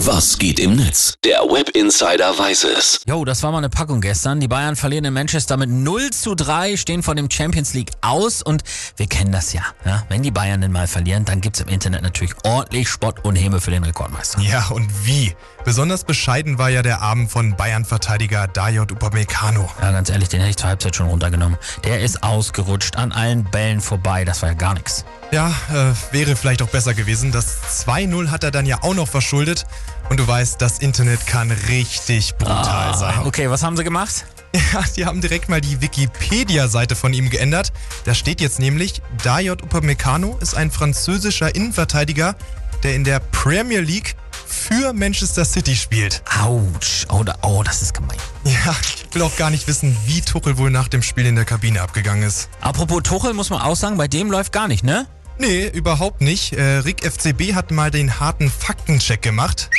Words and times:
Was 0.00 0.36
geht 0.36 0.60
im 0.60 0.76
Netz? 0.76 1.14
Der 1.24 1.38
Web 1.38 1.70
Insider 1.70 2.38
weiß 2.38 2.64
es. 2.64 3.00
Jo, 3.06 3.24
das 3.24 3.42
war 3.42 3.50
mal 3.50 3.58
eine 3.58 3.70
Packung 3.70 4.02
gestern. 4.02 4.40
Die 4.40 4.46
Bayern 4.46 4.76
verlieren 4.76 5.06
in 5.06 5.14
Manchester 5.14 5.56
mit 5.56 5.70
0 5.70 6.10
zu 6.10 6.34
3, 6.34 6.76
stehen 6.76 7.02
vor 7.02 7.14
dem 7.14 7.30
Champions 7.30 7.72
League 7.72 7.92
aus 8.02 8.42
und 8.42 8.62
wir 8.96 9.06
kennen 9.06 9.32
das 9.32 9.54
ja. 9.54 9.62
ja? 9.86 10.04
Wenn 10.10 10.22
die 10.22 10.30
Bayern 10.30 10.60
denn 10.60 10.70
mal 10.70 10.86
verlieren, 10.86 11.24
dann 11.24 11.40
gibt's 11.40 11.60
im 11.60 11.68
Internet 11.68 12.02
natürlich 12.02 12.34
ordentlich 12.44 12.90
Spott 12.90 13.24
und 13.24 13.36
Häme 13.36 13.58
für 13.58 13.70
den 13.70 13.84
Rekordmeister. 13.84 14.38
Ja, 14.42 14.66
und 14.68 14.86
wie? 15.06 15.34
Besonders 15.64 16.04
bescheiden 16.04 16.58
war 16.58 16.68
ja 16.68 16.82
der 16.82 17.00
Abend 17.00 17.30
von 17.30 17.56
Bayern-Verteidiger 17.56 18.48
Dayot 18.48 18.92
Upamecano. 18.92 19.68
Ja, 19.80 19.92
ganz 19.92 20.10
ehrlich, 20.10 20.28
den 20.28 20.40
hätte 20.40 20.50
ich 20.50 20.56
zur 20.58 20.68
Halbzeit 20.68 20.94
schon 20.94 21.08
runtergenommen. 21.08 21.58
Der 21.84 22.02
ist 22.02 22.22
ausgerutscht, 22.22 22.96
an 22.96 23.12
allen 23.12 23.44
Bällen 23.44 23.80
vorbei. 23.80 24.26
Das 24.26 24.42
war 24.42 24.50
ja 24.50 24.54
gar 24.54 24.74
nichts. 24.74 25.06
Ja, 25.32 25.48
äh, 25.72 25.92
wäre 26.14 26.36
vielleicht 26.36 26.62
auch 26.62 26.68
besser 26.68 26.94
gewesen. 26.94 27.32
Das 27.32 27.58
2-0 27.86 28.30
hat 28.30 28.44
er 28.44 28.50
dann 28.50 28.64
ja 28.64 28.82
auch 28.82 28.94
noch 28.94 29.08
verschuldet. 29.08 29.66
Und 30.08 30.18
du 30.20 30.26
weißt, 30.26 30.62
das 30.62 30.78
Internet 30.78 31.26
kann 31.26 31.50
richtig 31.50 32.36
brutal 32.36 32.90
Ah, 32.92 32.96
sein. 32.96 33.18
okay, 33.26 33.50
was 33.50 33.62
haben 33.62 33.76
sie 33.76 33.84
gemacht? 33.84 34.24
Ja, 34.72 34.82
die 34.96 35.04
haben 35.04 35.20
direkt 35.20 35.50
mal 35.50 35.60
die 35.60 35.82
Wikipedia-Seite 35.82 36.96
von 36.96 37.12
ihm 37.12 37.28
geändert. 37.28 37.72
Da 38.04 38.14
steht 38.14 38.40
jetzt 38.40 38.58
nämlich, 38.58 39.02
Dayot 39.22 39.62
Upamecano 39.62 40.38
ist 40.40 40.54
ein 40.54 40.70
französischer 40.70 41.54
Innenverteidiger, 41.54 42.36
der 42.82 42.94
in 42.94 43.04
der 43.04 43.20
Premier 43.20 43.80
League 43.80 44.16
für 44.46 44.94
Manchester 44.94 45.44
City 45.44 45.76
spielt. 45.76 46.22
Autsch. 46.42 47.04
Oh, 47.10 47.22
oh, 47.42 47.62
das 47.64 47.82
ist 47.82 47.92
gemein. 47.92 48.16
Ja, 48.44 48.74
ich 48.80 49.12
will 49.14 49.22
auch 49.22 49.36
gar 49.36 49.50
nicht 49.50 49.66
wissen, 49.66 49.94
wie 50.06 50.20
Tuchel 50.22 50.56
wohl 50.56 50.70
nach 50.70 50.86
dem 50.88 51.02
Spiel 51.02 51.26
in 51.26 51.34
der 51.34 51.44
Kabine 51.44 51.82
abgegangen 51.82 52.22
ist. 52.22 52.48
Apropos 52.62 53.02
Tuchel, 53.02 53.34
muss 53.34 53.50
man 53.50 53.60
auch 53.60 53.74
sagen, 53.76 53.96
bei 53.98 54.06
dem 54.08 54.30
läuft 54.30 54.52
gar 54.52 54.68
nicht, 54.68 54.84
ne? 54.84 55.06
Nee, 55.38 55.68
überhaupt 55.68 56.20
nicht. 56.20 56.54
Äh, 56.54 56.78
Rick 56.78 57.04
FCB 57.04 57.54
hat 57.54 57.70
mal 57.70 57.90
den 57.90 58.20
harten 58.20 58.50
Faktencheck 58.50 59.22
gemacht. 59.22 59.70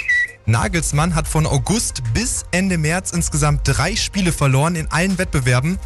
Nagelsmann 0.45 1.16
hat 1.16 1.27
von 1.27 1.45
August 1.45 2.03
bis 2.13 2.45
Ende 2.52 2.77
März 2.77 3.11
insgesamt 3.11 3.61
drei 3.63 3.95
Spiele 3.95 4.31
verloren 4.31 4.75
in 4.75 4.89
allen 4.91 5.17
Wettbewerben. 5.17 5.77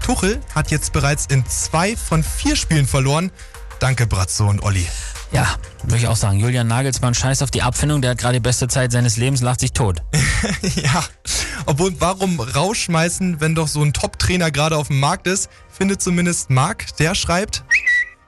Tuchel 0.00 0.40
hat 0.54 0.70
jetzt 0.70 0.92
bereits 0.92 1.26
in 1.26 1.46
zwei 1.46 1.96
von 1.96 2.24
vier 2.24 2.56
Spielen 2.56 2.86
verloren. 2.86 3.30
Danke, 3.78 4.06
Bratzo 4.06 4.48
und 4.48 4.62
Olli. 4.62 4.86
Ja, 5.32 5.54
würde 5.84 5.96
ich 5.96 6.08
auch 6.08 6.16
sagen. 6.16 6.40
Julian 6.40 6.66
Nagelsmann 6.66 7.14
scheißt 7.14 7.42
auf 7.42 7.50
die 7.50 7.62
Abfindung, 7.62 8.02
der 8.02 8.12
hat 8.12 8.18
gerade 8.18 8.34
die 8.34 8.40
beste 8.40 8.66
Zeit 8.66 8.90
seines 8.90 9.16
Lebens, 9.16 9.42
lacht 9.42 9.60
sich 9.60 9.72
tot. 9.72 10.02
ja, 10.82 11.04
obwohl, 11.66 11.94
warum 12.00 12.40
rausschmeißen, 12.40 13.40
wenn 13.40 13.54
doch 13.54 13.68
so 13.68 13.82
ein 13.82 13.92
Top-Trainer 13.92 14.50
gerade 14.50 14.76
auf 14.76 14.88
dem 14.88 14.98
Markt 14.98 15.28
ist? 15.28 15.48
Findet 15.70 16.02
zumindest 16.02 16.50
Marc, 16.50 16.96
der 16.96 17.14
schreibt, 17.14 17.62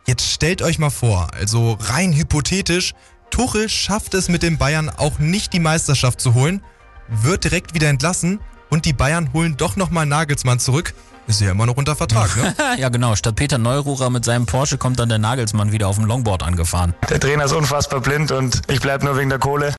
jetzt 0.06 0.30
stellt 0.30 0.62
euch 0.62 0.78
mal 0.78 0.90
vor, 0.90 1.28
also 1.34 1.78
rein 1.80 2.12
hypothetisch, 2.12 2.94
Tuchel 3.30 3.68
schafft 3.68 4.14
es 4.14 4.28
mit 4.28 4.42
den 4.42 4.58
Bayern 4.58 4.90
auch 4.90 5.18
nicht 5.18 5.52
die 5.52 5.60
Meisterschaft 5.60 6.20
zu 6.20 6.34
holen, 6.34 6.62
wird 7.08 7.44
direkt 7.44 7.74
wieder 7.74 7.88
entlassen 7.88 8.40
und 8.70 8.84
die 8.84 8.92
Bayern 8.92 9.32
holen 9.32 9.56
doch 9.56 9.76
nochmal 9.76 10.06
Nagelsmann 10.06 10.58
zurück. 10.58 10.94
Ist 11.26 11.40
ja 11.40 11.52
immer 11.52 11.66
noch 11.66 11.76
unter 11.76 11.94
Vertrag, 11.94 12.36
ne? 12.36 12.54
ja, 12.78 12.88
genau. 12.88 13.14
Statt 13.14 13.36
Peter 13.36 13.56
Neururer 13.56 14.10
mit 14.10 14.24
seinem 14.24 14.44
Porsche 14.44 14.76
kommt 14.76 14.98
dann 14.98 15.08
der 15.08 15.18
Nagelsmann 15.18 15.70
wieder 15.70 15.86
auf 15.88 15.96
dem 15.96 16.04
Longboard 16.04 16.42
angefahren. 16.42 16.94
Der 17.08 17.20
Trainer 17.20 17.44
ist 17.44 17.52
unfassbar 17.52 18.00
blind 18.00 18.32
und 18.32 18.62
ich 18.68 18.80
bleib 18.80 19.04
nur 19.04 19.16
wegen 19.16 19.28
der 19.28 19.38
Kohle. 19.38 19.72